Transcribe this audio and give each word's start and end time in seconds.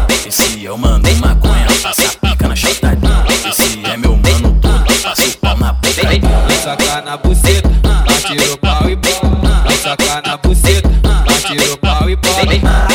boca. 0.00 0.28
Esse 0.28 0.66
é 0.66 0.70
o 0.70 0.78
mano 0.78 1.04
maconha, 1.20 1.66
passa 1.82 2.02
a 2.02 2.28
pica 2.28 2.48
na 2.48 2.56
chota 2.56 2.96
dela. 2.96 3.26
Esse 3.48 3.80
é 3.84 3.96
meu 3.96 4.16
mano, 4.16 4.58
todo, 4.60 4.84
passa 5.02 5.22
o 5.22 5.36
pau 5.38 5.56
na 5.56 5.72
boca. 5.72 6.02
Vai 6.02 6.56
sacar 6.62 7.02
na 7.02 7.16
buceta, 7.16 7.68
bate 8.06 8.36
o 8.38 8.56
pau 8.58 8.88
e 8.88 8.96
bola. 8.96 9.62
Vai 9.64 9.76
sacar 9.76 10.22
na 10.24 10.36
buceta, 10.36 10.88
bate 11.24 11.58
o 11.58 11.76
pau 11.78 12.10
e 12.10 12.16
bola. 12.16 12.90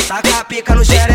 Pica 0.48 0.76
no 0.76 0.86
xerecão, 0.86 1.15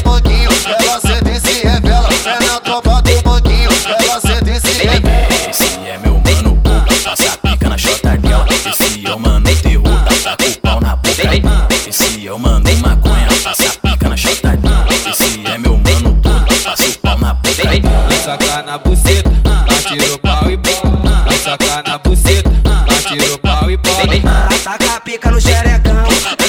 Esse 11.91 12.25
é 12.25 12.29
eu 12.29 12.39
mandei 12.39 12.77
maconha, 12.77 13.27
passei 13.43 13.69
pica 13.83 14.07
na 14.07 14.15
chutadinha. 14.15 14.85
Esse 15.11 15.45
é 15.45 15.57
meu 15.57 15.77
mano 15.77 16.17
todo, 16.23 16.63
passei 16.63 16.93
pau 16.93 17.17
na 17.17 17.33
boca. 17.33 17.63
Vai 18.07 18.17
sacar 18.17 18.63
na 18.63 18.77
buceta, 18.77 19.29
bate 19.67 19.95
no 19.97 20.17
pau 20.19 20.49
e 20.49 20.55
bola. 20.55 21.23
Vai 21.25 21.37
sacar 21.37 21.83
na 21.85 21.97
buceta, 21.97 22.49
bate 22.87 23.15
no 23.17 23.37
pau 23.39 23.69
e 23.69 23.75
bola. 23.75 24.47
Vai 24.47 24.59
sacar 24.59 25.01
pica 25.01 25.31
no 25.31 25.41
xerecão. 25.41 26.40